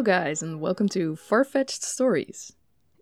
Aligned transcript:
Hello, 0.00 0.18
guys, 0.18 0.42
and 0.42 0.62
welcome 0.62 0.88
to 0.88 1.14
Farfetched 1.14 1.82
Stories. 1.82 2.54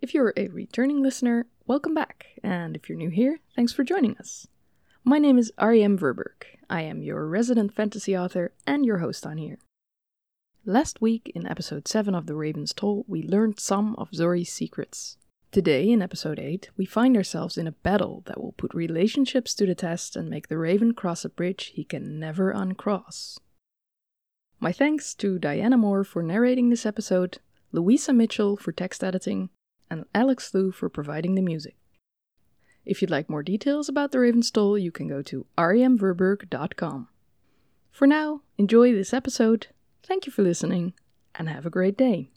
If 0.02 0.14
you're 0.14 0.32
a 0.36 0.48
returning 0.48 1.00
listener, 1.00 1.46
welcome 1.64 1.94
back, 1.94 2.26
and 2.42 2.74
if 2.74 2.88
you're 2.88 2.98
new 2.98 3.08
here, 3.08 3.38
thanks 3.54 3.72
for 3.72 3.84
joining 3.84 4.16
us. 4.18 4.48
My 5.04 5.18
name 5.18 5.38
is 5.38 5.52
R.E.M. 5.58 5.96
Verberg. 5.96 6.42
I 6.68 6.82
am 6.82 7.04
your 7.04 7.28
resident 7.28 7.72
fantasy 7.72 8.18
author 8.18 8.52
and 8.66 8.84
your 8.84 8.98
host 8.98 9.24
on 9.24 9.38
here. 9.38 9.60
Last 10.64 11.00
week, 11.00 11.30
in 11.36 11.46
episode 11.46 11.86
7 11.86 12.16
of 12.16 12.26
The 12.26 12.34
Raven's 12.34 12.72
Toll, 12.72 13.04
we 13.06 13.22
learned 13.22 13.60
some 13.60 13.94
of 13.94 14.10
Zori's 14.10 14.52
secrets. 14.52 15.18
Today, 15.52 15.88
in 15.88 16.02
episode 16.02 16.40
8, 16.40 16.70
we 16.76 16.84
find 16.84 17.16
ourselves 17.16 17.56
in 17.56 17.68
a 17.68 17.78
battle 17.86 18.24
that 18.26 18.40
will 18.40 18.56
put 18.58 18.74
relationships 18.74 19.54
to 19.54 19.66
the 19.66 19.76
test 19.76 20.16
and 20.16 20.28
make 20.28 20.48
the 20.48 20.58
Raven 20.58 20.94
cross 20.94 21.24
a 21.24 21.28
bridge 21.28 21.66
he 21.76 21.84
can 21.84 22.18
never 22.18 22.50
uncross. 22.50 23.38
My 24.60 24.72
thanks 24.72 25.14
to 25.14 25.38
Diana 25.38 25.76
Moore 25.76 26.02
for 26.02 26.20
narrating 26.20 26.68
this 26.68 26.84
episode, 26.84 27.38
Louisa 27.70 28.12
Mitchell 28.12 28.56
for 28.56 28.72
text 28.72 29.04
editing, 29.04 29.50
and 29.88 30.04
Alex 30.12 30.52
Liu 30.52 30.72
for 30.72 30.88
providing 30.88 31.36
the 31.36 31.42
music. 31.42 31.76
If 32.84 33.00
you'd 33.00 33.10
like 33.10 33.30
more 33.30 33.44
details 33.44 33.88
about 33.88 34.10
the 34.10 34.18
Raven's 34.18 34.50
Toll, 34.50 34.76
you 34.76 34.90
can 34.90 35.06
go 35.06 35.22
to 35.22 35.46
remverberg.com. 35.56 37.08
For 37.92 38.06
now, 38.06 38.42
enjoy 38.56 38.92
this 38.92 39.14
episode, 39.14 39.68
thank 40.02 40.26
you 40.26 40.32
for 40.32 40.42
listening, 40.42 40.94
and 41.36 41.48
have 41.48 41.64
a 41.64 41.70
great 41.70 41.96
day. 41.96 42.30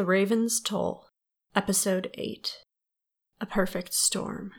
The 0.00 0.06
Raven's 0.06 0.62
Toll, 0.62 1.10
Episode 1.54 2.10
8 2.14 2.64
A 3.42 3.44
Perfect 3.44 3.92
Storm. 3.92 4.52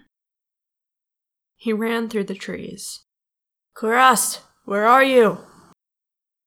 He 1.56 1.74
ran 1.74 2.10
through 2.10 2.26
the 2.26 2.36
trees. 2.36 3.06
Kurast, 3.76 4.42
where 4.66 4.86
are 4.86 5.04
you? 5.04 5.40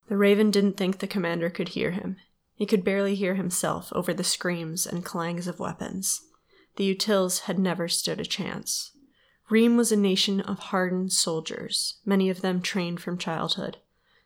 The 0.07 0.17
raven 0.17 0.53
didn't 0.53 0.77
think 0.77 1.01
the 1.01 1.09
commander 1.09 1.51
could 1.51 1.71
hear 1.71 1.91
him. 1.91 2.19
He 2.55 2.67
could 2.67 2.85
barely 2.85 3.17
hear 3.17 3.35
himself 3.35 3.93
over 3.93 4.15
the 4.15 4.23
screams 4.23 4.87
and 4.87 5.05
clangs 5.05 5.49
of 5.49 5.59
weapons. 5.59 6.21
The 6.77 6.95
Utils 6.95 7.41
had 7.47 7.59
never 7.59 7.89
stood 7.89 8.21
a 8.21 8.25
chance. 8.25 8.93
Reem 9.51 9.77
was 9.77 9.91
a 9.91 9.97
nation 9.97 10.41
of 10.41 10.71
hardened 10.71 11.13
soldiers, 11.13 11.99
many 12.05 12.31
of 12.31 12.43
them 12.43 12.63
trained 12.63 13.01
from 13.01 13.19
childhood. 13.19 13.79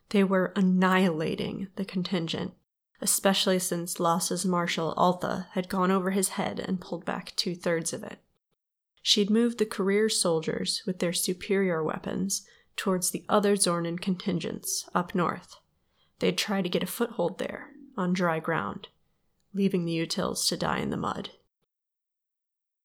They 0.09 0.23
were 0.23 0.53
annihilating 0.55 1.69
the 1.75 1.85
contingent 1.85 2.53
especially 3.01 3.59
since 3.59 3.99
Laos's 3.99 4.45
marshal 4.45 4.93
Altha 4.97 5.47
had 5.51 5.69
gone 5.69 5.91
over 5.91 6.11
his 6.11 6.29
head 6.29 6.59
and 6.59 6.81
pulled 6.81 7.05
back 7.05 7.33
two 7.35 7.55
thirds 7.55 7.93
of 7.93 8.03
it. 8.03 8.19
She'd 9.01 9.29
moved 9.29 9.57
the 9.57 9.65
career 9.65 10.09
soldiers 10.09 10.83
with 10.85 10.99
their 10.99 11.13
superior 11.13 11.83
weapons 11.83 12.45
towards 12.75 13.11
the 13.11 13.25
other 13.29 13.55
Zornan 13.55 13.99
contingents 13.99 14.87
up 14.93 15.15
north. 15.15 15.55
They'd 16.19 16.37
try 16.37 16.61
to 16.61 16.69
get 16.69 16.83
a 16.83 16.87
foothold 16.87 17.39
there, 17.39 17.69
on 17.97 18.13
dry 18.13 18.39
ground, 18.39 18.89
leaving 19.53 19.85
the 19.85 19.97
Utils 19.97 20.47
to 20.47 20.57
die 20.57 20.79
in 20.79 20.89
the 20.89 20.97
mud. 20.97 21.31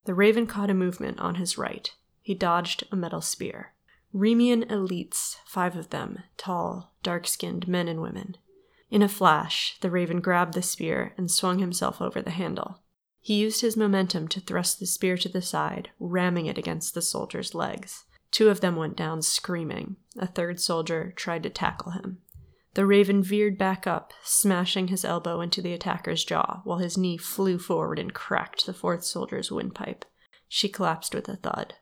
The 0.05 0.13
raven 0.13 0.47
caught 0.47 0.69
a 0.69 0.73
movement 0.73 1.19
on 1.19 1.35
his 1.35 1.57
right. 1.57 1.91
He 2.21 2.33
dodged 2.33 2.83
a 2.91 2.95
metal 2.95 3.21
spear. 3.21 3.73
Remian 4.13 4.65
elites, 4.69 5.37
five 5.45 5.75
of 5.75 5.89
them, 5.89 6.23
tall, 6.37 6.93
dark 7.03 7.27
skinned 7.27 7.67
men 7.67 7.87
and 7.87 8.01
women, 8.01 8.37
in 8.89 9.01
a 9.01 9.09
flash, 9.09 9.77
the 9.81 9.89
raven 9.89 10.21
grabbed 10.21 10.53
the 10.53 10.61
spear 10.61 11.13
and 11.17 11.29
swung 11.29 11.59
himself 11.59 12.01
over 12.01 12.21
the 12.21 12.31
handle. 12.31 12.81
He 13.19 13.35
used 13.35 13.61
his 13.61 13.75
momentum 13.75 14.27
to 14.29 14.39
thrust 14.39 14.79
the 14.79 14.85
spear 14.85 15.17
to 15.17 15.29
the 15.29 15.41
side, 15.41 15.89
ramming 15.99 16.45
it 16.45 16.57
against 16.57 16.93
the 16.93 17.01
soldier's 17.01 17.55
legs. 17.55 18.05
Two 18.29 18.49
of 18.49 18.61
them 18.61 18.75
went 18.75 18.95
down 18.95 19.21
screaming. 19.21 19.95
A 20.17 20.27
third 20.27 20.59
soldier 20.59 21.13
tried 21.15 21.43
to 21.43 21.49
tackle 21.49 21.93
him. 21.93 22.19
The 22.75 22.85
raven 22.85 23.23
veered 23.23 23.57
back 23.57 23.87
up, 23.87 24.13
smashing 24.21 24.89
his 24.89 25.05
elbow 25.05 25.41
into 25.41 25.61
the 25.61 25.73
attacker's 25.73 26.23
jaw, 26.23 26.61
while 26.65 26.79
his 26.79 26.97
knee 26.97 27.17
flew 27.17 27.57
forward 27.57 27.97
and 27.97 28.13
cracked 28.13 28.65
the 28.65 28.73
fourth 28.73 29.03
soldier's 29.03 29.51
windpipe. 29.51 30.05
She 30.47 30.69
collapsed 30.69 31.15
with 31.15 31.27
a 31.29 31.37
thud. 31.37 31.75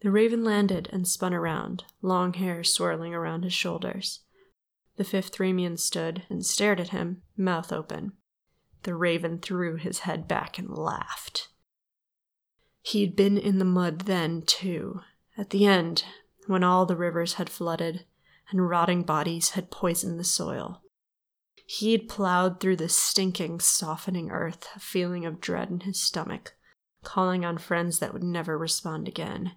The 0.00 0.10
raven 0.10 0.44
landed 0.44 0.88
and 0.92 1.06
spun 1.06 1.34
around, 1.34 1.84
long 2.00 2.34
hair 2.34 2.62
swirling 2.62 3.12
around 3.12 3.42
his 3.42 3.52
shoulders. 3.52 4.20
The 4.96 5.04
fifth 5.04 5.38
Remian 5.38 5.78
stood 5.78 6.22
and 6.30 6.44
stared 6.44 6.80
at 6.80 6.88
him, 6.88 7.22
mouth 7.36 7.72
open. 7.72 8.12
The 8.82 8.94
raven 8.94 9.38
threw 9.38 9.76
his 9.76 10.00
head 10.00 10.26
back 10.26 10.58
and 10.58 10.70
laughed. 10.70 11.48
He'd 12.80 13.14
been 13.14 13.36
in 13.36 13.58
the 13.58 13.64
mud 13.64 14.02
then, 14.02 14.42
too, 14.42 15.00
at 15.36 15.50
the 15.50 15.66
end, 15.66 16.04
when 16.46 16.64
all 16.64 16.86
the 16.86 16.96
rivers 16.96 17.34
had 17.34 17.50
flooded 17.50 18.06
and 18.50 18.68
rotting 18.68 19.02
bodies 19.02 19.50
had 19.50 19.70
poisoned 19.70 20.18
the 20.18 20.24
soil. 20.24 20.82
He'd 21.66 22.08
plowed 22.08 22.60
through 22.60 22.76
the 22.76 22.88
stinking, 22.88 23.60
softening 23.60 24.30
earth, 24.30 24.68
a 24.76 24.78
feeling 24.78 25.26
of 25.26 25.40
dread 25.40 25.68
in 25.68 25.80
his 25.80 26.00
stomach, 26.00 26.54
calling 27.02 27.44
on 27.44 27.58
friends 27.58 27.98
that 27.98 28.12
would 28.12 28.22
never 28.22 28.56
respond 28.56 29.08
again. 29.08 29.56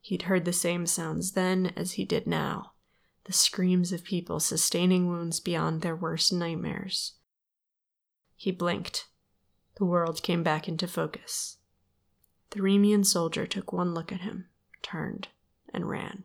He'd 0.00 0.22
heard 0.22 0.46
the 0.46 0.52
same 0.54 0.86
sounds 0.86 1.32
then 1.32 1.74
as 1.76 1.92
he 1.92 2.04
did 2.06 2.26
now 2.26 2.72
the 3.28 3.34
screams 3.34 3.92
of 3.92 4.02
people 4.04 4.40
sustaining 4.40 5.06
wounds 5.06 5.38
beyond 5.38 5.82
their 5.82 5.94
worst 5.94 6.32
nightmares. 6.32 7.12
He 8.34 8.50
blinked. 8.50 9.06
The 9.76 9.84
world 9.84 10.22
came 10.22 10.42
back 10.42 10.66
into 10.66 10.88
focus. 10.88 11.58
The 12.52 12.60
Remian 12.60 13.04
soldier 13.04 13.46
took 13.46 13.70
one 13.70 13.92
look 13.92 14.10
at 14.12 14.22
him, 14.22 14.46
turned, 14.80 15.28
and 15.74 15.90
ran. 15.90 16.24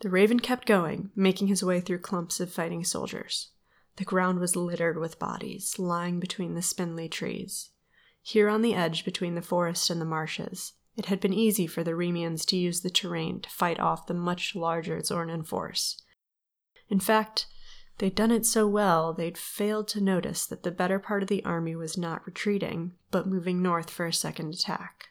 The 0.00 0.08
raven 0.08 0.40
kept 0.40 0.66
going, 0.66 1.10
making 1.14 1.48
his 1.48 1.62
way 1.62 1.82
through 1.82 1.98
clumps 1.98 2.40
of 2.40 2.50
fighting 2.50 2.82
soldiers. 2.82 3.50
The 3.96 4.06
ground 4.06 4.38
was 4.40 4.56
littered 4.56 4.96
with 4.96 5.18
bodies, 5.18 5.78
lying 5.78 6.18
between 6.18 6.54
the 6.54 6.62
spindly 6.62 7.10
trees. 7.10 7.68
Here 8.22 8.48
on 8.48 8.62
the 8.62 8.74
edge 8.74 9.04
between 9.04 9.34
the 9.34 9.42
forest 9.42 9.90
and 9.90 10.00
the 10.00 10.06
marshes, 10.06 10.72
it 11.00 11.06
had 11.06 11.18
been 11.18 11.32
easy 11.32 11.66
for 11.66 11.82
the 11.82 11.94
Remians 11.94 12.44
to 12.44 12.58
use 12.58 12.82
the 12.82 12.90
terrain 12.90 13.40
to 13.40 13.48
fight 13.48 13.80
off 13.80 14.06
the 14.06 14.12
much 14.12 14.54
larger 14.54 14.98
Zornan 14.98 15.46
force. 15.46 16.02
In 16.90 17.00
fact, 17.00 17.46
they'd 17.96 18.14
done 18.14 18.30
it 18.30 18.44
so 18.44 18.68
well 18.68 19.14
they'd 19.14 19.38
failed 19.38 19.88
to 19.88 20.00
notice 20.02 20.44
that 20.44 20.62
the 20.62 20.70
better 20.70 20.98
part 20.98 21.22
of 21.22 21.30
the 21.30 21.42
army 21.42 21.74
was 21.74 21.96
not 21.96 22.26
retreating, 22.26 22.92
but 23.10 23.26
moving 23.26 23.62
north 23.62 23.88
for 23.88 24.04
a 24.04 24.12
second 24.12 24.52
attack. 24.52 25.06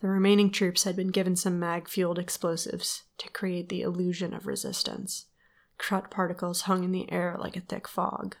The 0.00 0.08
remaining 0.08 0.50
troops 0.50 0.82
had 0.82 0.96
been 0.96 1.12
given 1.12 1.36
some 1.36 1.60
mag 1.60 1.86
fueled 1.86 2.18
explosives 2.18 3.04
to 3.18 3.30
create 3.30 3.68
the 3.68 3.82
illusion 3.82 4.34
of 4.34 4.48
resistance. 4.48 5.26
Krut 5.78 6.10
particles 6.10 6.62
hung 6.62 6.82
in 6.82 6.90
the 6.90 7.10
air 7.12 7.36
like 7.38 7.56
a 7.56 7.60
thick 7.60 7.86
fog. 7.86 8.34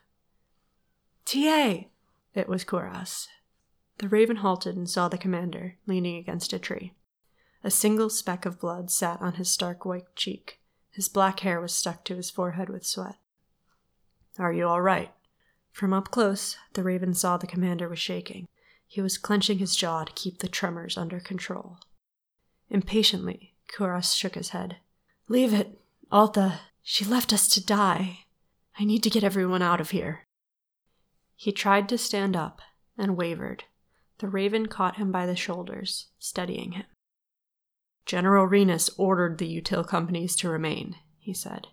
TA! 1.24 1.84
It 2.34 2.48
was 2.48 2.64
Kurast, 2.64 3.28
the 3.98 4.08
raven 4.08 4.36
halted 4.36 4.76
and 4.76 4.88
saw 4.88 5.08
the 5.08 5.18
commander, 5.18 5.76
leaning 5.86 6.16
against 6.16 6.52
a 6.52 6.58
tree. 6.58 6.94
A 7.62 7.70
single 7.70 8.10
speck 8.10 8.44
of 8.44 8.60
blood 8.60 8.90
sat 8.90 9.20
on 9.22 9.34
his 9.34 9.50
stark 9.50 9.84
white 9.84 10.14
cheek. 10.16 10.60
His 10.90 11.08
black 11.08 11.40
hair 11.40 11.60
was 11.60 11.74
stuck 11.74 12.04
to 12.04 12.16
his 12.16 12.30
forehead 12.30 12.68
with 12.68 12.86
sweat. 12.86 13.16
Are 14.38 14.52
you 14.52 14.66
all 14.66 14.80
right? 14.80 15.12
From 15.72 15.92
up 15.92 16.10
close, 16.10 16.56
the 16.74 16.82
raven 16.82 17.14
saw 17.14 17.36
the 17.36 17.46
commander 17.46 17.88
was 17.88 17.98
shaking. 17.98 18.46
He 18.86 19.00
was 19.00 19.18
clenching 19.18 19.58
his 19.58 19.74
jaw 19.74 20.04
to 20.04 20.12
keep 20.12 20.38
the 20.38 20.48
tremors 20.48 20.96
under 20.96 21.20
control. 21.20 21.78
Impatiently, 22.68 23.54
Kurast 23.72 24.16
shook 24.16 24.34
his 24.34 24.50
head. 24.50 24.76
Leave 25.28 25.52
it. 25.52 25.80
Altha, 26.12 26.60
she 26.82 27.04
left 27.04 27.32
us 27.32 27.48
to 27.48 27.64
die. 27.64 28.20
I 28.78 28.84
need 28.84 29.02
to 29.04 29.10
get 29.10 29.24
everyone 29.24 29.62
out 29.62 29.80
of 29.80 29.90
here. 29.90 30.26
He 31.34 31.50
tried 31.50 31.88
to 31.88 31.98
stand 31.98 32.36
up 32.36 32.60
and 32.98 33.16
wavered. 33.16 33.64
The 34.18 34.28
raven 34.28 34.66
caught 34.66 34.96
him 34.96 35.10
by 35.10 35.26
the 35.26 35.36
shoulders, 35.36 36.08
steadying 36.18 36.72
him. 36.72 36.84
General 38.06 38.46
Renus 38.46 38.90
ordered 38.98 39.38
the 39.38 39.60
util 39.60 39.86
companies 39.86 40.36
to 40.36 40.48
remain, 40.48 40.96
he 41.18 41.32
said. 41.32 41.68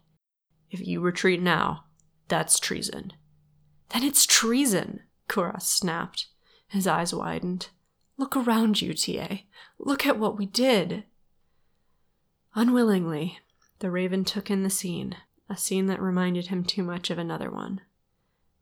If 0.70 0.86
you 0.86 1.02
retreat 1.02 1.42
now, 1.42 1.86
that's 2.28 2.60
treason. 2.60 3.14
Then 3.90 4.04
it's 4.04 4.26
treason, 4.26 5.02
Kurast 5.28 5.64
snapped. 5.64 6.28
His 6.68 6.88
eyes 6.88 7.14
widened. 7.14 7.68
Look 8.18 8.38
around 8.38 8.82
you, 8.82 8.94
TA. 8.94 9.40
Look 9.78 10.06
at 10.06 10.18
what 10.18 10.38
we 10.38 10.46
did. 10.46 11.04
Unwillingly, 12.56 13.40
the 13.80 13.92
raven 13.92 14.24
took 14.24 14.50
in 14.50 14.64
the 14.64 14.70
scene, 14.70 15.18
a 15.50 15.58
scene 15.58 15.88
that 15.88 16.02
reminded 16.02 16.48
him 16.48 16.64
too 16.64 16.84
much 16.84 17.10
of 17.10 17.18
another 17.18 17.52
one. 17.52 17.82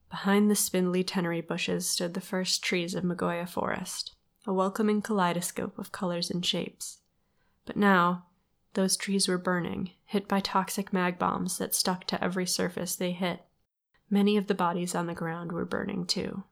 Behind 0.10 0.50
the 0.50 0.56
spindly 0.56 1.04
tenery 1.04 1.46
bushes 1.46 1.88
stood 1.88 2.14
the 2.14 2.22
first 2.22 2.64
trees 2.64 2.96
of 2.96 3.04
Magoya 3.04 3.48
Forest, 3.48 4.14
a 4.46 4.54
welcoming 4.54 5.02
kaleidoscope 5.02 5.78
of 5.78 5.92
colors 5.92 6.32
and 6.32 6.44
shapes. 6.46 7.00
But 7.66 7.78
now, 7.78 8.26
those 8.74 8.98
trees 8.98 9.28
were 9.28 9.38
burning, 9.38 9.92
hit 10.06 10.28
by 10.28 10.40
toxic 10.40 10.92
mag 10.92 11.20
bombs 11.20 11.58
that 11.60 11.76
stuck 11.76 12.06
to 12.06 12.24
every 12.24 12.48
surface 12.48 12.96
they 12.96 13.12
hit. 13.12 13.46
Many 14.10 14.38
of 14.38 14.48
the 14.48 14.56
bodies 14.56 14.96
on 14.96 15.06
the 15.06 15.14
ground 15.14 15.52
were 15.52 15.66
burning 15.66 16.06
too. 16.06 16.44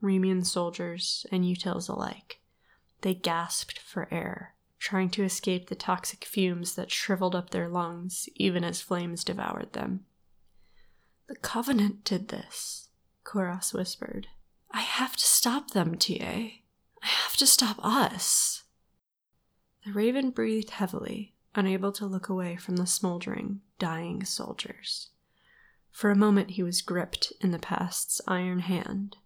Remian 0.00 0.46
soldiers 0.46 1.26
and 1.32 1.44
utils 1.44 1.88
alike. 1.88 2.40
They 3.00 3.14
gasped 3.14 3.80
for 3.80 4.08
air, 4.12 4.54
trying 4.78 5.10
to 5.10 5.24
escape 5.24 5.68
the 5.68 5.74
toxic 5.74 6.24
fumes 6.24 6.74
that 6.76 6.90
shriveled 6.90 7.34
up 7.34 7.50
their 7.50 7.68
lungs 7.68 8.28
even 8.36 8.62
as 8.62 8.80
flames 8.80 9.24
devoured 9.24 9.72
them. 9.72 10.06
The 11.28 11.36
Covenant 11.36 12.04
did 12.04 12.28
this, 12.28 12.88
Kuras 13.24 13.72
whispered. 13.72 14.28
I 14.70 14.80
have 14.80 15.16
to 15.16 15.24
stop 15.24 15.70
them, 15.70 15.96
TA. 15.96 16.14
I 17.02 17.06
have 17.06 17.36
to 17.38 17.46
stop 17.46 17.78
us. 17.82 18.64
The 19.84 19.92
raven 19.92 20.30
breathed 20.30 20.70
heavily, 20.70 21.34
unable 21.54 21.92
to 21.92 22.06
look 22.06 22.28
away 22.28 22.56
from 22.56 22.76
the 22.76 22.86
smoldering, 22.86 23.60
dying 23.78 24.24
soldiers. 24.24 25.10
For 25.90 26.10
a 26.10 26.16
moment 26.16 26.52
he 26.52 26.62
was 26.62 26.82
gripped 26.82 27.32
in 27.40 27.50
the 27.50 27.58
past's 27.58 28.20
iron 28.28 28.60
hand, 28.60 29.16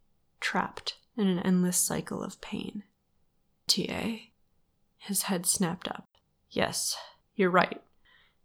trapped 0.41 0.99
in 1.17 1.27
an 1.27 1.41
endless 1.41 1.79
cycle 1.79 2.23
of 2.23 2.41
pain. 2.41 2.85
TA. 3.67 4.17
His 4.99 5.25
head 5.25 5.47
snapped 5.47 5.89
up. 5.89 6.09
Yes, 6.51 6.97
you're 7.35 7.51
right. 7.51 7.83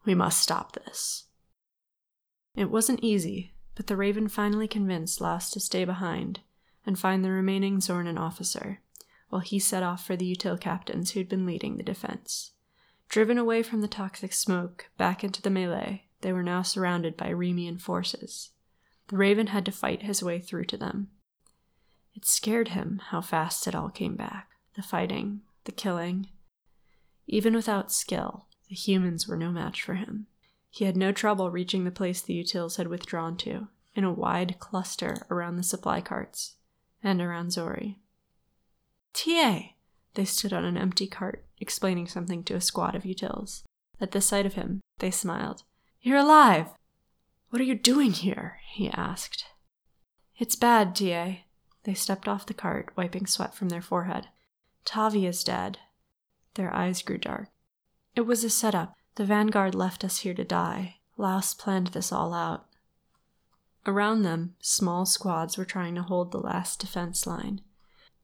We 0.05 0.15
must 0.15 0.41
stop 0.41 0.73
this. 0.73 1.25
It 2.55 2.71
wasn't 2.71 3.03
easy, 3.03 3.53
but 3.79 3.87
the 3.87 3.95
Raven 3.95 4.27
finally 4.27 4.67
convinced 4.67 5.21
Laos 5.21 5.49
to 5.51 5.57
stay 5.57 5.85
behind 5.85 6.41
and 6.85 6.99
find 6.99 7.23
the 7.23 7.31
remaining 7.31 7.77
Zornan 7.77 8.19
officer, 8.19 8.81
while 9.29 9.39
he 9.39 9.57
set 9.57 9.83
off 9.83 10.05
for 10.05 10.17
the 10.17 10.35
util 10.35 10.59
captains 10.59 11.11
who'd 11.11 11.29
been 11.29 11.45
leading 11.45 11.77
the 11.77 11.83
defense. 11.83 12.51
Driven 13.07 13.37
away 13.37 13.63
from 13.63 13.79
the 13.79 13.87
toxic 13.87 14.33
smoke 14.33 14.89
back 14.97 15.23
into 15.23 15.41
the 15.41 15.49
melee, 15.49 16.07
they 16.19 16.33
were 16.33 16.43
now 16.43 16.61
surrounded 16.61 17.15
by 17.15 17.29
Remian 17.29 17.79
forces. 17.79 18.49
The 19.07 19.15
Raven 19.15 19.47
had 19.47 19.63
to 19.63 19.71
fight 19.71 20.01
his 20.01 20.21
way 20.21 20.41
through 20.41 20.65
to 20.65 20.77
them. 20.77 21.11
It 22.13 22.25
scared 22.25 22.69
him 22.69 22.99
how 23.11 23.21
fast 23.21 23.65
it 23.65 23.75
all 23.75 23.89
came 23.89 24.17
back 24.17 24.49
the 24.75 24.83
fighting, 24.83 25.39
the 25.63 25.71
killing. 25.71 26.27
Even 27.27 27.53
without 27.53 27.93
skill, 27.93 28.47
the 28.67 28.75
humans 28.75 29.25
were 29.25 29.37
no 29.37 29.53
match 29.53 29.81
for 29.81 29.93
him. 29.93 30.27
He 30.69 30.85
had 30.85 30.95
no 30.95 31.11
trouble 31.11 31.49
reaching 31.49 31.83
the 31.83 31.91
place 31.91 32.21
the 32.21 32.41
Utils 32.41 32.77
had 32.77 32.87
withdrawn 32.87 33.37
to, 33.37 33.67
in 33.95 34.03
a 34.03 34.13
wide 34.13 34.57
cluster 34.59 35.25
around 35.29 35.57
the 35.57 35.63
supply 35.63 36.01
carts, 36.01 36.55
and 37.03 37.21
around 37.21 37.51
Zori. 37.51 37.99
TA! 39.13 39.71
They 40.13 40.25
stood 40.25 40.53
on 40.53 40.65
an 40.65 40.77
empty 40.77 41.07
cart, 41.07 41.45
explaining 41.59 42.07
something 42.07 42.43
to 42.45 42.55
a 42.55 42.61
squad 42.61 42.95
of 42.95 43.03
Utils. 43.03 43.63
At 43.99 44.11
the 44.11 44.21
sight 44.21 44.45
of 44.45 44.53
him, 44.53 44.81
they 44.99 45.11
smiled. 45.11 45.63
You're 46.01 46.17
alive! 46.17 46.67
What 47.49 47.61
are 47.61 47.65
you 47.65 47.75
doing 47.75 48.11
here? 48.11 48.59
he 48.69 48.89
asked. 48.89 49.45
It's 50.37 50.55
bad, 50.55 50.95
TA. 50.95 51.39
They 51.83 51.93
stepped 51.93 52.27
off 52.27 52.45
the 52.45 52.53
cart, 52.53 52.91
wiping 52.95 53.25
sweat 53.25 53.53
from 53.53 53.69
their 53.69 53.81
forehead. 53.81 54.27
Tavi 54.85 55.25
is 55.25 55.43
dead. 55.43 55.79
Their 56.53 56.73
eyes 56.73 57.01
grew 57.01 57.17
dark. 57.17 57.49
It 58.15 58.21
was 58.21 58.43
a 58.43 58.49
setup. 58.49 58.93
The 59.19 59.25
vanguard 59.25 59.75
left 59.75 60.05
us 60.05 60.19
here 60.19 60.33
to 60.33 60.45
die. 60.45 60.95
Laos 61.17 61.53
planned 61.53 61.87
this 61.87 62.09
all 62.09 62.33
out. 62.33 62.67
Around 63.85 64.21
them, 64.21 64.55
small 64.61 65.05
squads 65.05 65.57
were 65.57 65.65
trying 65.65 65.93
to 65.95 66.03
hold 66.03 66.31
the 66.31 66.39
last 66.39 66.79
defense 66.79 67.27
line. 67.27 67.59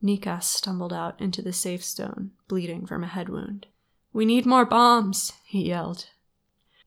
Nikas 0.02 0.44
stumbled 0.44 0.94
out 0.94 1.20
into 1.20 1.42
the 1.42 1.52
safe 1.52 1.84
stone, 1.84 2.30
bleeding 2.48 2.86
from 2.86 3.04
a 3.04 3.08
head 3.08 3.28
wound. 3.28 3.66
We 4.14 4.24
need 4.24 4.46
more 4.46 4.64
bombs, 4.64 5.34
he 5.44 5.68
yelled. 5.68 6.06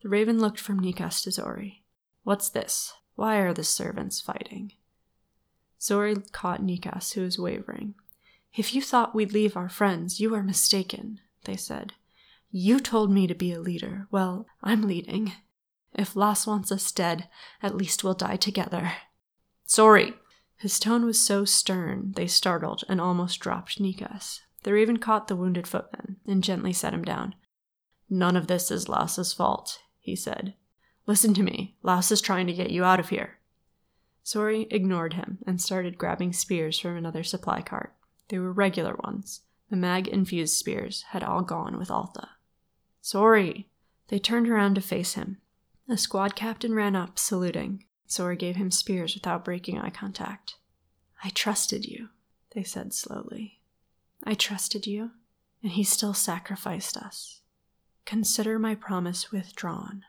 The 0.02 0.10
raven 0.10 0.40
looked 0.40 0.60
from 0.60 0.80
Nikas 0.80 1.22
to 1.26 1.32
Zori. 1.32 1.84
What's 2.24 2.50
this? 2.50 2.94
Why 3.14 3.36
are 3.36 3.54
the 3.54 3.64
servants 3.64 4.20
fighting? 4.20 4.72
Zori 5.80 6.16
caught 6.32 6.64
Nikas, 6.64 7.14
who 7.14 7.22
was 7.22 7.38
wavering. 7.38 7.94
If 8.56 8.74
you 8.74 8.82
thought 8.82 9.14
we'd 9.14 9.34
leave 9.34 9.56
our 9.56 9.70
friends, 9.70 10.20
you 10.20 10.34
are 10.34 10.42
mistaken, 10.42 11.20
they 11.44 11.56
said. 11.56 11.94
You 12.51 12.80
told 12.80 13.12
me 13.12 13.28
to 13.28 13.36
be 13.36 13.51
a 13.51 13.60
leader. 13.60 14.07
Well, 14.10 14.48
I'm 14.63 14.88
leading. 14.88 15.34
If 15.94 16.16
Laos 16.16 16.48
wants 16.48 16.72
us 16.72 16.92
dead, 16.92 17.28
at 17.62 17.75
least 17.75 18.04
we'll 18.04 18.13
die 18.13 18.38
together. 18.38 18.94
Zori. 19.69 20.13
His 20.57 20.80
tone 20.80 21.06
was 21.06 21.22
so 21.22 21.46
stern, 21.46 22.12
they 22.18 22.28
startled 22.28 22.84
and 22.90 23.00
almost 23.00 23.40
dropped 23.40 23.80
Nikas. 23.80 24.42
The 24.63 24.74
raven 24.74 24.98
caught 24.98 25.28
the 25.28 25.36
wounded 25.36 25.68
footman 25.68 26.18
and 26.25 26.44
gently 26.44 26.74
set 26.74 26.94
him 26.94 27.04
down. 27.04 27.36
None 28.10 28.36
of 28.36 28.48
this 28.48 28.72
is 28.72 28.90
Laos's 28.90 29.31
fault, 29.31 29.80
he 30.00 30.16
said. 30.16 30.56
Listen 31.06 31.34
to 31.36 31.44
me. 31.44 31.75
Laos 31.81 32.12
is 32.12 32.19
trying 32.19 32.48
to 32.48 32.54
get 32.54 32.72
you 32.72 32.84
out 32.84 33.00
of 33.00 33.10
here. 33.10 33.38
Zori 34.25 34.68
ignored 34.69 35.13
him 35.13 35.38
and 35.48 35.62
started 35.62 35.98
grabbing 35.98 36.34
spears 36.34 36.78
from 36.78 36.98
another 36.98 37.24
supply 37.24 37.62
cart. 37.62 37.94
They 38.28 38.38
were 38.38 38.51
regular 38.51 38.96
ones. 39.04 39.42
The 39.69 39.78
mag 39.78 40.07
infused 40.07 40.57
spears 40.57 41.04
had 41.10 41.24
all 41.24 41.42
gone 41.42 41.78
with 41.78 41.90
Altha. 41.90 42.30
Zori! 43.04 43.69
They 44.10 44.19
turned 44.19 44.50
around 44.50 44.75
to 44.75 44.81
face 44.81 45.13
him. 45.13 45.38
The 45.88 45.98
squad 45.98 46.36
captain 46.36 46.74
ran 46.74 46.96
up, 46.96 47.18
saluting. 47.18 47.86
Zori 48.10 48.36
gave 48.36 48.56
him 48.56 48.72
spears 48.72 49.13
without 49.13 49.46
breaking 49.46 49.80
eye 49.80 49.90
contact. 49.90 50.56
I 51.24 51.30
trusted 51.30 51.86
you, 51.86 52.10
they 52.51 52.63
said 52.63 52.94
slowly. 52.94 53.60
I 54.24 54.34
trusted 54.34 54.88
you, 54.88 55.12
and 55.62 55.74
he 55.74 55.84
still 55.84 56.13
sacrificed 56.13 56.98
us. 56.98 57.42
Consider 58.06 58.57
my 58.57 58.75
promise 58.75 59.31
withdrawn. 59.31 60.04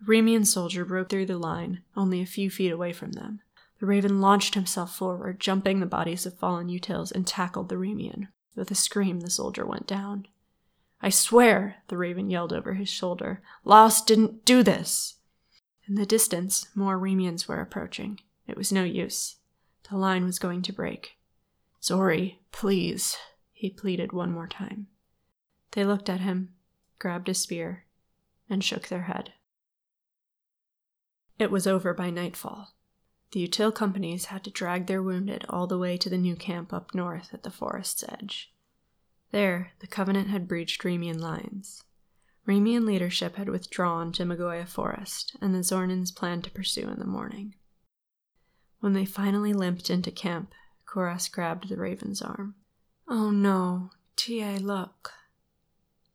A 0.00 0.04
Remian 0.04 0.46
soldier 0.46 0.84
broke 0.84 1.08
through 1.08 1.26
the 1.26 1.38
line, 1.38 1.82
only 1.96 2.20
a 2.20 2.26
few 2.26 2.50
feet 2.50 2.70
away 2.70 2.92
from 2.92 3.12
them. 3.12 3.40
The 3.80 3.86
raven 3.86 4.20
launched 4.20 4.54
himself 4.54 4.96
forward, 4.96 5.40
jumping 5.40 5.80
the 5.80 5.86
bodies 5.86 6.24
of 6.24 6.38
fallen 6.38 6.68
utils, 6.68 7.12
and 7.12 7.26
tackled 7.26 7.68
the 7.68 7.76
Remian. 7.76 8.28
With 8.54 8.70
a 8.70 8.74
scream, 8.74 9.20
the 9.20 9.30
soldier 9.30 9.66
went 9.66 9.86
down. 9.86 10.28
I 11.00 11.10
swear, 11.10 11.76
the 11.88 11.96
raven 11.96 12.30
yelled 12.30 12.52
over 12.52 12.74
his 12.74 12.88
shoulder, 12.88 13.42
Laos 13.64 14.02
didn't 14.02 14.44
do 14.44 14.62
this. 14.62 15.16
In 15.88 15.94
the 15.94 16.06
distance, 16.06 16.68
more 16.74 16.98
Remians 16.98 17.46
were 17.46 17.60
approaching. 17.60 18.20
It 18.46 18.56
was 18.56 18.72
no 18.72 18.82
use. 18.82 19.36
The 19.88 19.96
line 19.96 20.24
was 20.24 20.38
going 20.38 20.62
to 20.62 20.72
break. 20.72 21.16
Zori, 21.82 22.40
please, 22.50 23.16
he 23.52 23.70
pleaded 23.70 24.12
one 24.12 24.32
more 24.32 24.48
time. 24.48 24.88
They 25.72 25.84
looked 25.84 26.08
at 26.08 26.20
him, 26.20 26.54
grabbed 26.98 27.28
a 27.28 27.34
spear, 27.34 27.84
and 28.48 28.64
shook 28.64 28.88
their 28.88 29.02
head. 29.02 29.32
It 31.38 31.50
was 31.50 31.66
over 31.66 31.92
by 31.92 32.10
nightfall. 32.10 32.72
The 33.32 33.46
util 33.46 33.74
companies 33.74 34.26
had 34.26 34.42
to 34.44 34.50
drag 34.50 34.86
their 34.86 35.02
wounded 35.02 35.44
all 35.48 35.66
the 35.66 35.78
way 35.78 35.96
to 35.98 36.08
the 36.08 36.16
new 36.16 36.36
camp 36.36 36.72
up 36.72 36.94
north 36.94 37.34
at 37.34 37.42
the 37.42 37.50
forest's 37.50 38.04
edge. 38.08 38.52
There, 39.36 39.72
the 39.80 39.86
Covenant 39.86 40.30
had 40.30 40.48
breached 40.48 40.82
Remian 40.82 41.20
lines. 41.20 41.84
Remian 42.48 42.86
leadership 42.86 43.36
had 43.36 43.50
withdrawn 43.50 44.10
to 44.12 44.24
Magoya 44.24 44.66
Forest, 44.66 45.36
and 45.42 45.54
the 45.54 45.58
Zornans 45.62 46.10
planned 46.10 46.44
to 46.44 46.50
pursue 46.50 46.88
in 46.88 46.98
the 46.98 47.04
morning. 47.04 47.54
When 48.80 48.94
they 48.94 49.04
finally 49.04 49.52
limped 49.52 49.90
into 49.90 50.10
camp, 50.10 50.54
Kuras 50.86 51.30
grabbed 51.30 51.68
the 51.68 51.76
raven's 51.76 52.22
arm. 52.22 52.54
Oh 53.08 53.30
no, 53.30 53.90
TA, 54.16 54.56
look. 54.58 55.12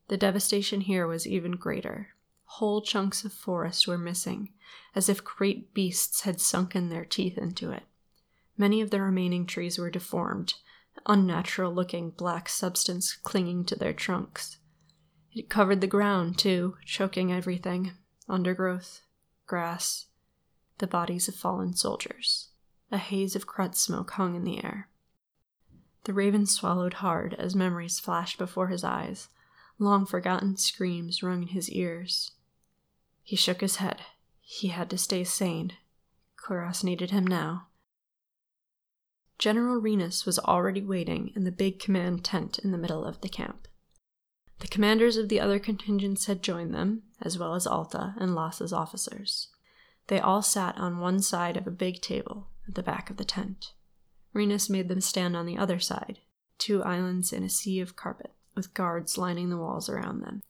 The 0.08 0.18
devastation 0.18 0.82
here 0.82 1.06
was 1.06 1.28
even 1.28 1.52
greater. 1.52 2.16
Whole 2.46 2.82
chunks 2.82 3.24
of 3.24 3.32
forest 3.32 3.88
were 3.88 4.00
missing, 4.00 4.52
as 4.96 5.10
if 5.10 5.24
great 5.24 5.76
beasts 5.76 6.22
had 6.22 6.42
sunken 6.42 6.90
their 6.90 7.06
teeth 7.06 7.38
into 7.38 7.70
it. 7.70 7.84
Many 8.58 8.82
of 8.82 8.90
the 8.90 9.00
remaining 9.00 9.46
trees 9.46 9.78
were 9.78 9.92
deformed, 9.92 10.56
unnatural 11.06 11.74
looking 11.74 12.12
black 12.12 12.50
substance 12.50 13.14
clinging 13.14 13.66
to 13.66 13.76
their 13.76 13.94
trunks. 13.94 14.58
It 15.34 15.50
covered 15.50 15.82
the 15.82 15.88
ground, 15.88 16.38
too, 16.38 16.78
choking 16.86 17.32
everything 17.32 17.94
undergrowth, 18.28 19.02
grass, 19.46 20.06
the 20.78 20.88
bodies 20.88 21.28
of 21.28 21.36
fallen 21.36 21.74
soldiers. 21.74 22.50
A 22.92 22.98
haze 22.98 23.36
of 23.36 23.48
crud 23.48 23.76
smoke 23.76 24.12
hung 24.12 24.36
in 24.36 24.44
the 24.44 24.64
air. 24.64 24.90
The 26.04 26.14
raven 26.14 26.46
swallowed 26.46 26.96
hard 26.96 27.34
as 27.36 27.56
memories 27.56 28.00
flashed 28.00 28.38
before 28.38 28.68
his 28.68 28.84
eyes. 28.84 29.30
Long 29.78 30.06
forgotten 30.06 30.58
screams 30.58 31.22
rung 31.22 31.44
in 31.44 31.50
his 31.50 31.70
ears. 31.70 32.32
He 33.24 33.36
shook 33.36 33.62
his 33.62 33.78
head. 33.78 34.02
He 34.42 34.70
had 34.70 34.90
to 34.90 34.98
stay 34.98 35.24
sane. 35.24 35.74
Kuras 36.38 36.84
needed 36.84 37.12
him 37.12 37.26
now. 37.26 37.68
General 39.42 39.82
Renus 39.82 40.24
was 40.24 40.38
already 40.38 40.84
waiting 40.84 41.32
in 41.36 41.46
the 41.46 41.52
big 41.52 41.80
command 41.80 42.24
tent 42.24 42.60
in 42.60 42.72
the 42.72 42.78
middle 42.78 43.04
of 43.04 43.22
the 43.22 43.28
camp. 43.28 43.68
The 44.60 44.68
commanders 44.68 45.18
of 45.18 45.30
the 45.30 45.40
other 45.40 45.58
contingents 45.58 46.28
had 46.28 46.44
joined 46.44 46.76
them, 46.76 47.02
as 47.20 47.40
well 47.40 47.56
as 47.56 47.66
Altha 47.66 48.14
and 48.20 48.36
Laos's 48.36 48.72
officers. 48.72 49.48
They 50.10 50.20
all 50.20 50.44
sat 50.44 50.78
on 50.78 51.00
one 51.00 51.22
side 51.22 51.58
of 51.58 51.66
a 51.66 51.72
big 51.72 52.02
table 52.02 52.50
at 52.68 52.76
the 52.76 52.84
back 52.84 53.10
of 53.10 53.18
the 53.18 53.26
tent. 53.26 53.74
Renus 54.32 54.70
made 54.70 54.90
them 54.90 55.02
stand 55.02 55.36
on 55.36 55.48
the 55.48 55.58
other 55.58 55.80
side, 55.80 56.20
two 56.60 56.84
islands 56.84 57.34
in 57.34 57.44
a 57.44 57.50
sea 57.50 57.80
of 57.80 57.96
carpet, 57.96 58.36
with 58.54 58.76
guards 58.76 59.18
lining 59.18 59.50
the 59.50 59.58
walls 59.58 59.90
around 59.90 60.22
them. 60.22 60.42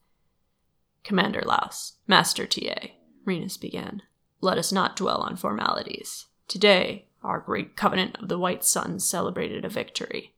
Commander 1.06 1.44
Laos, 1.46 1.94
Master 2.08 2.46
TA, 2.46 2.88
Renus 3.26 3.56
began, 3.56 4.02
let 4.42 4.58
us 4.58 4.74
not 4.74 4.98
dwell 4.98 5.22
on 5.22 5.38
formalities. 5.38 6.26
Today, 6.50 7.08
our 7.24 7.40
great 7.40 7.75
covenant 7.75 8.18
of 8.22 8.30
the 8.30 8.40
White 8.40 8.63
Sun 8.63 9.00
celebrated 9.00 9.63
a 9.63 9.70
victory, 9.70 10.34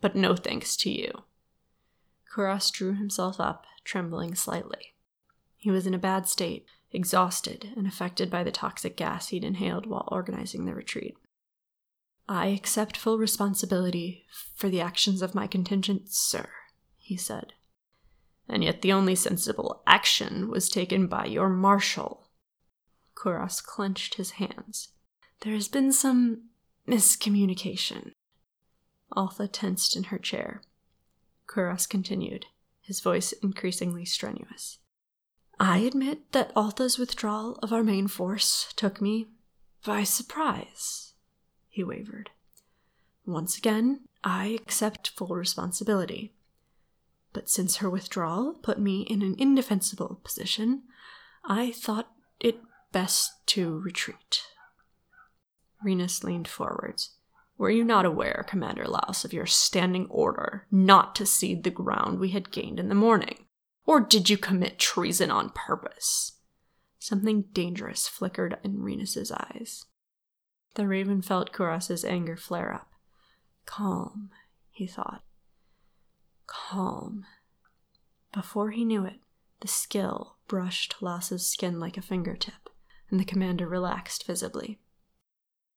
but 0.00 0.14
no 0.14 0.36
thanks 0.36 0.76
to 0.76 0.90
you. 0.90 1.24
Kuras 2.32 2.70
drew 2.70 2.94
himself 2.94 3.40
up, 3.40 3.64
trembling 3.84 4.34
slightly. 4.34 4.94
He 5.56 5.70
was 5.70 5.86
in 5.86 5.94
a 5.94 5.98
bad 5.98 6.28
state, 6.28 6.66
exhausted 6.92 7.72
and 7.76 7.86
affected 7.86 8.30
by 8.30 8.44
the 8.44 8.52
toxic 8.52 8.96
gas 8.96 9.28
he'd 9.28 9.44
inhaled 9.44 9.86
while 9.86 10.08
organizing 10.12 10.64
the 10.64 10.74
retreat. 10.74 11.16
I 12.28 12.46
accept 12.48 12.96
full 12.96 13.18
responsibility 13.18 14.26
for 14.54 14.68
the 14.68 14.80
actions 14.80 15.22
of 15.22 15.34
my 15.34 15.46
contingent, 15.46 16.12
sir, 16.12 16.48
he 16.98 17.16
said. 17.16 17.52
And 18.48 18.62
yet 18.62 18.82
the 18.82 18.92
only 18.92 19.14
sensible 19.14 19.82
action 19.86 20.48
was 20.48 20.68
taken 20.68 21.06
by 21.06 21.26
your 21.26 21.48
marshal. 21.48 22.28
Kuras 23.14 23.64
clenched 23.64 24.14
his 24.14 24.32
hands. 24.32 24.88
There 25.40 25.54
has 25.54 25.68
been 25.68 25.92
some 25.92 26.48
miscommunication. 26.88 28.12
Altha 29.12 29.48
tensed 29.48 29.96
in 29.96 30.04
her 30.04 30.18
chair. 30.18 30.62
Kuras 31.46 31.88
continued, 31.88 32.46
his 32.80 33.00
voice 33.00 33.32
increasingly 33.32 34.04
strenuous. 34.04 34.78
I 35.58 35.78
admit 35.78 36.32
that 36.32 36.52
Altha's 36.54 36.98
withdrawal 36.98 37.58
of 37.62 37.72
our 37.72 37.82
main 37.82 38.08
force 38.08 38.72
took 38.76 39.00
me 39.00 39.28
by 39.84 40.02
surprise, 40.02 41.14
he 41.68 41.84
wavered. 41.84 42.30
Once 43.24 43.56
again, 43.56 44.00
I 44.24 44.58
accept 44.60 45.10
full 45.10 45.28
responsibility. 45.28 46.34
But 47.32 47.48
since 47.48 47.76
her 47.76 47.88
withdrawal 47.88 48.54
put 48.54 48.78
me 48.78 49.02
in 49.02 49.22
an 49.22 49.36
indefensible 49.38 50.20
position, 50.24 50.82
I 51.44 51.70
thought 51.72 52.10
it 52.40 52.60
best 52.92 53.46
to 53.48 53.78
retreat. 53.78 54.42
Renus 55.86 56.24
leaned 56.24 56.48
forwards. 56.48 57.16
Were 57.56 57.70
you 57.70 57.84
not 57.84 58.04
aware, 58.04 58.44
Commander 58.46 58.86
Laos, 58.86 59.24
of 59.24 59.32
your 59.32 59.46
standing 59.46 60.06
order 60.10 60.66
not 60.70 61.14
to 61.14 61.24
cede 61.24 61.62
the 61.62 61.70
ground 61.70 62.18
we 62.18 62.30
had 62.30 62.50
gained 62.50 62.80
in 62.80 62.88
the 62.88 62.94
morning? 62.94 63.46
Or 63.86 64.00
did 64.00 64.28
you 64.28 64.36
commit 64.36 64.80
treason 64.80 65.30
on 65.30 65.50
purpose? 65.50 66.40
Something 66.98 67.44
dangerous 67.52 68.08
flickered 68.08 68.58
in 68.64 68.82
Renus's 68.82 69.30
eyes. 69.30 69.86
The 70.74 70.88
raven 70.88 71.22
felt 71.22 71.52
Kuras's 71.52 72.04
anger 72.04 72.36
flare 72.36 72.74
up. 72.74 72.90
Calm, 73.64 74.30
he 74.70 74.86
thought. 74.86 75.22
Calm. 76.46 77.24
Before 78.34 78.70
he 78.70 78.84
knew 78.84 79.04
it, 79.04 79.20
the 79.60 79.68
skill 79.68 80.36
brushed 80.48 80.96
Laos's 81.00 81.48
skin 81.48 81.78
like 81.78 81.96
a 81.96 82.02
fingertip, 82.02 82.68
and 83.08 83.20
the 83.20 83.24
commander 83.24 83.68
relaxed 83.68 84.26
visibly. 84.26 84.80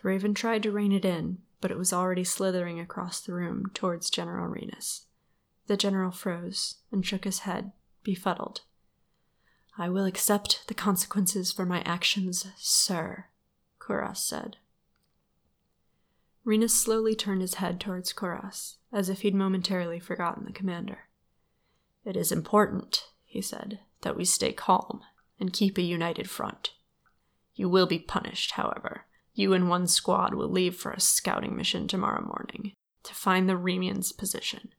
The 0.01 0.07
raven 0.07 0.33
tried 0.33 0.63
to 0.63 0.71
rein 0.71 0.91
it 0.91 1.05
in, 1.05 1.39
but 1.61 1.71
it 1.71 1.77
was 1.77 1.91
already 1.91 2.23
slithering 2.23 2.79
across 2.79 3.19
the 3.19 3.33
room 3.33 3.71
towards 3.73 4.09
General 4.09 4.47
Renus. 4.47 5.05
The 5.67 5.77
general 5.77 6.11
froze 6.11 6.75
and 6.91 7.05
shook 7.05 7.25
his 7.25 7.39
head, 7.39 7.73
befuddled. 8.03 8.61
I 9.77 9.89
will 9.89 10.05
accept 10.05 10.67
the 10.67 10.73
consequences 10.73 11.51
for 11.51 11.65
my 11.65 11.81
actions, 11.81 12.47
sir, 12.57 13.25
Kuras 13.79 14.17
said. 14.17 14.57
Renus 16.45 16.71
slowly 16.71 17.15
turned 17.15 17.41
his 17.41 17.55
head 17.55 17.79
towards 17.79 18.13
Kuras, 18.13 18.75
as 18.91 19.09
if 19.09 19.21
he'd 19.21 19.35
momentarily 19.35 19.99
forgotten 19.99 20.45
the 20.45 20.51
commander. 20.51 21.09
It 22.03 22.15
is 22.15 22.31
important, 22.31 23.05
he 23.25 23.41
said, 23.41 23.79
that 24.01 24.15
we 24.15 24.25
stay 24.25 24.53
calm 24.53 25.01
and 25.39 25.53
keep 25.53 25.77
a 25.77 25.83
united 25.83 26.29
front. 26.29 26.71
You 27.53 27.69
will 27.69 27.85
be 27.85 27.99
punished, 27.99 28.51
however. 28.51 29.05
You 29.33 29.53
and 29.53 29.69
one 29.69 29.87
squad 29.87 30.33
will 30.33 30.49
leave 30.49 30.75
for 30.75 30.91
a 30.91 30.99
scouting 30.99 31.55
mission 31.55 31.87
tomorrow 31.87 32.25
morning 32.25 32.73
to 33.03 33.13
find 33.13 33.47
the 33.47 33.57
Remian's 33.57 34.11
position 34.11 34.73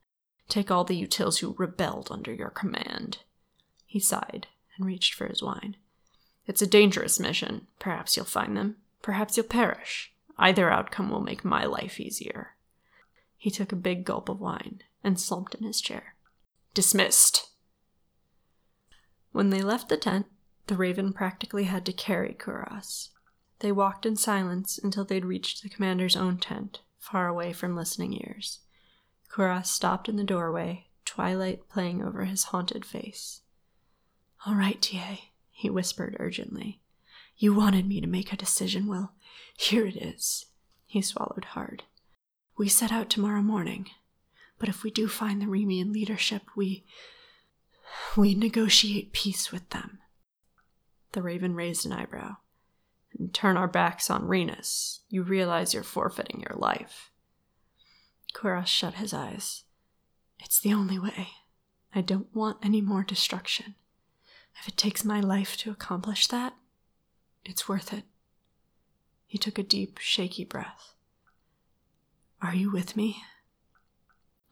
Take 0.51 0.69
all 0.69 0.83
the 0.83 1.01
utils 1.01 1.39
who 1.39 1.55
rebelled 1.57 2.09
under 2.11 2.33
your 2.33 2.49
command. 2.49 3.19
He 3.85 4.01
sighed 4.01 4.47
and 4.75 4.85
reached 4.85 5.13
for 5.13 5.27
his 5.27 5.41
wine. 5.41 5.77
It's 6.45 6.61
a 6.61 6.67
dangerous 6.67 7.21
mission. 7.21 7.67
Perhaps 7.79 8.17
you'll 8.17 8.25
find 8.25 8.57
them. 8.57 8.75
Perhaps 9.01 9.37
you'll 9.37 9.45
perish. 9.45 10.11
Either 10.37 10.69
outcome 10.69 11.09
will 11.09 11.21
make 11.21 11.45
my 11.45 11.63
life 11.63 12.01
easier. 12.01 12.57
He 13.37 13.49
took 13.49 13.71
a 13.71 13.77
big 13.77 14.03
gulp 14.03 14.27
of 14.27 14.41
wine 14.41 14.81
and 15.01 15.17
slumped 15.17 15.55
in 15.55 15.65
his 15.65 15.79
chair. 15.79 16.15
Dismissed. 16.73 17.47
When 19.31 19.51
they 19.51 19.61
left 19.61 19.87
the 19.87 19.95
tent, 19.95 20.25
the 20.67 20.75
raven 20.75 21.13
practically 21.13 21.63
had 21.63 21.85
to 21.85 21.93
carry 21.93 22.33
Kuras. 22.33 23.07
They 23.61 23.71
walked 23.71 24.07
in 24.07 24.15
silence 24.15 24.79
until 24.79 25.05
they'd 25.05 25.23
reached 25.23 25.61
the 25.61 25.69
commander's 25.69 26.15
own 26.15 26.37
tent, 26.37 26.81
far 26.97 27.27
away 27.27 27.53
from 27.53 27.75
listening 27.75 28.13
ears. 28.13 28.59
Kuras 29.31 29.67
stopped 29.67 30.09
in 30.09 30.15
the 30.15 30.23
doorway, 30.23 30.87
twilight 31.05 31.69
playing 31.69 32.03
over 32.03 32.25
his 32.25 32.45
haunted 32.45 32.83
face. 32.83 33.41
All 34.47 34.55
right, 34.55 34.81
TA, 34.81 35.17
he 35.51 35.69
whispered 35.69 36.17
urgently. 36.19 36.81
You 37.37 37.53
wanted 37.53 37.87
me 37.87 38.01
to 38.01 38.07
make 38.07 38.33
a 38.33 38.37
decision. 38.37 38.87
Well, 38.87 39.13
here 39.55 39.85
it 39.85 39.95
is. 39.95 40.47
He 40.87 41.03
swallowed 41.03 41.45
hard. 41.45 41.83
We 42.57 42.67
set 42.67 42.91
out 42.91 43.11
tomorrow 43.11 43.43
morning, 43.43 43.91
but 44.57 44.69
if 44.69 44.81
we 44.83 44.89
do 44.89 45.07
find 45.07 45.39
the 45.39 45.45
Remian 45.45 45.93
leadership, 45.93 46.43
we. 46.55 46.83
we 48.17 48.33
negotiate 48.33 49.13
peace 49.13 49.51
with 49.51 49.69
them. 49.69 49.99
The 51.11 51.21
raven 51.21 51.53
raised 51.53 51.85
an 51.85 51.91
eyebrow. 51.91 52.37
And 53.17 53.33
turn 53.33 53.57
our 53.57 53.67
backs 53.67 54.09
on 54.09 54.27
Renus. 54.27 54.99
You 55.09 55.23
realize 55.23 55.73
you're 55.73 55.83
forfeiting 55.83 56.43
your 56.47 56.57
life. 56.57 57.11
Kuras 58.33 58.67
shut 58.67 58.95
his 58.95 59.13
eyes. 59.13 59.63
It's 60.39 60.59
the 60.59 60.73
only 60.73 60.97
way. 60.97 61.29
I 61.93 62.01
don't 62.01 62.33
want 62.33 62.57
any 62.63 62.81
more 62.81 63.03
destruction. 63.03 63.75
If 64.59 64.67
it 64.67 64.77
takes 64.77 65.03
my 65.03 65.19
life 65.19 65.57
to 65.57 65.71
accomplish 65.71 66.27
that, 66.27 66.53
it's 67.43 67.67
worth 67.67 67.91
it. 67.93 68.05
He 69.27 69.37
took 69.37 69.57
a 69.57 69.63
deep, 69.63 69.97
shaky 69.97 70.43
breath. 70.45 70.93
Are 72.41 72.55
you 72.55 72.71
with 72.71 72.95
me? 72.95 73.23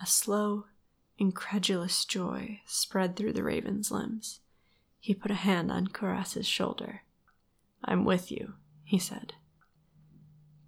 A 0.02 0.06
slow, 0.06 0.66
incredulous 1.18 2.06
joy 2.06 2.62
spread 2.66 3.16
through 3.16 3.34
the 3.34 3.44
raven's 3.44 3.92
limbs. 3.92 4.40
He 5.00 5.14
put 5.14 5.32
a 5.32 5.36
hand 5.36 5.72
on 5.72 5.88
Kuras's 5.88 6.48
shoulder. 6.48 7.02
I'm 7.84 8.06
with 8.06 8.32
you, 8.32 8.56
he 8.84 9.00
said. 9.00 9.34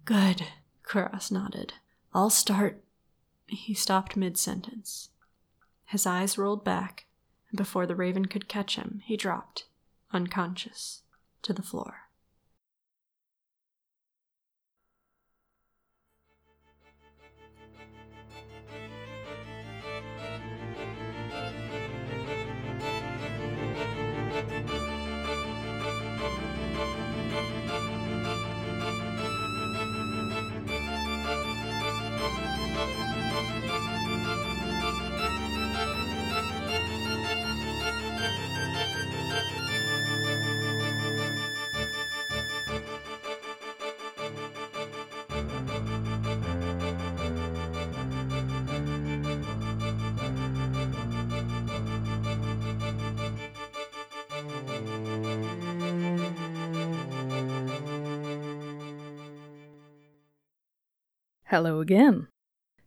Good, 0.04 0.46
Kuras 0.84 1.30
nodded. 1.30 1.74
I'll 2.12 2.30
start 2.30 2.82
he 3.54 3.74
stopped 3.74 4.16
mid 4.16 4.38
sentence. 4.38 5.10
His 5.84 6.06
eyes 6.06 6.38
rolled 6.38 6.64
back, 6.64 7.06
and 7.50 7.58
before 7.58 7.86
the 7.86 7.94
raven 7.94 8.26
could 8.26 8.48
catch 8.48 8.76
him, 8.76 9.02
he 9.04 9.16
dropped, 9.16 9.66
unconscious, 10.12 11.02
to 11.42 11.52
the 11.52 11.62
floor. 11.62 12.08
Hello 61.52 61.80
again. 61.80 62.28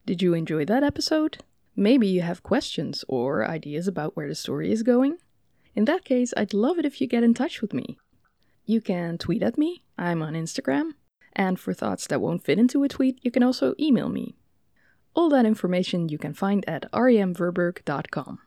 Did 0.08 0.24
you 0.24 0.34
enjoy 0.34 0.66
that 0.66 0.82
episode? 0.82 1.38
Maybe 1.76 2.08
you 2.08 2.24
have 2.24 2.42
questions 2.42 3.06
or 3.08 3.48
ideas 3.48 3.88
about 3.88 4.18
where 4.18 4.28
the 4.28 4.34
story 4.34 4.72
is 4.72 4.82
going? 4.82 5.18
In 5.76 5.86
that 5.86 6.04
case, 6.04 6.34
I'd 6.36 6.52
love 6.52 6.80
it 6.80 6.86
if 6.86 7.00
you 7.00 7.06
get 7.06 7.22
in 7.22 7.36
touch 7.36 7.62
with 7.62 7.76
me. 7.76 8.00
You 8.66 8.82
can 8.82 9.20
tweet 9.20 9.44
at 9.44 9.60
me, 9.60 9.84
I'm 10.00 10.24
on 10.24 10.34
Instagram, 10.34 10.94
and 11.34 11.60
for 11.60 11.76
thoughts 11.76 12.08
that 12.08 12.22
won't 12.22 12.44
fit 12.44 12.58
into 12.58 12.82
a 12.82 12.90
tweet, 12.90 13.20
you 13.22 13.30
can 13.30 13.44
also 13.44 13.76
email 13.80 14.10
me. 14.10 14.36
All 15.14 15.30
that 15.30 15.46
information 15.46 16.10
you 16.10 16.18
can 16.18 16.34
find 16.34 16.68
at 16.68 16.92
remverberg.com. 16.92 18.40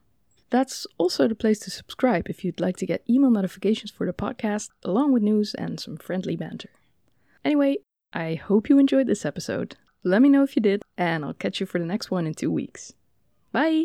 That's 0.50 0.84
also 0.98 1.28
the 1.28 1.37
place 1.37 1.60
to 1.60 1.70
subscribe 1.70 2.28
if 2.28 2.44
you'd 2.44 2.58
like 2.58 2.76
to 2.78 2.87
get 2.87 3.08
email 3.08 3.30
notifications 3.30 3.92
for 3.92 4.04
the 4.04 4.12
podcast, 4.12 4.70
along 4.82 5.12
with 5.12 5.22
news 5.22 5.54
and 5.54 5.78
some 5.78 5.96
friendly 5.96 6.34
banter. 6.34 6.70
Anyway, 7.44 7.76
I 8.12 8.34
hope 8.34 8.68
you 8.68 8.80
enjoyed 8.80 9.06
this 9.06 9.25
episode. 9.25 9.76
Let 10.05 10.23
me 10.23 10.28
know 10.28 10.43
if 10.43 10.57
you 10.57 10.62
did, 10.62 10.83
and 10.97 11.25
I'll 11.25 11.35
catch 11.35 11.61
you 11.61 11.67
for 11.67 11.78
the 11.78 11.87
next 11.87 12.11
one 12.11 12.26
in 12.26 12.35
two 12.35 12.50
weeks. 12.50 12.93
Bye! 13.52 13.85